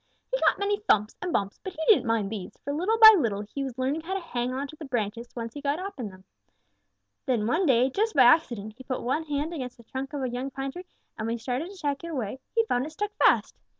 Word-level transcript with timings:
He 0.33 0.39
got 0.39 0.57
many 0.57 0.79
thumps 0.79 1.15
and 1.21 1.31
bumps, 1.31 1.59
but 1.63 1.73
he 1.73 1.79
didn't 1.87 2.07
mind 2.07 2.31
these, 2.31 2.57
for 2.63 2.73
little 2.73 2.97
by 2.97 3.13
little 3.15 3.41
he 3.41 3.63
was 3.63 3.77
learning 3.77 4.01
how 4.01 4.15
to 4.15 4.19
hang 4.19 4.51
on 4.51 4.67
to 4.69 4.75
the 4.75 4.83
branches 4.85 5.29
once 5.35 5.53
he 5.53 5.61
got 5.61 5.77
up 5.77 5.99
in 5.99 6.09
them. 6.09 6.23
Then 7.27 7.45
one 7.45 7.67
day, 7.67 7.87
just 7.91 8.15
by 8.15 8.23
accident, 8.23 8.73
he 8.75 8.83
put 8.83 9.03
one 9.03 9.25
hand 9.25 9.53
against 9.53 9.77
the 9.77 9.83
trunk 9.83 10.13
of 10.13 10.23
a 10.23 10.29
young 10.29 10.49
pine 10.49 10.71
tree, 10.71 10.87
and 11.19 11.27
when 11.27 11.35
he 11.35 11.39
started 11.39 11.69
to 11.69 11.77
take 11.77 12.03
it 12.03 12.07
away, 12.07 12.39
he 12.55 12.65
found 12.65 12.87
it 12.87 12.93
stuck 12.93 13.11
fast. 13.23 13.59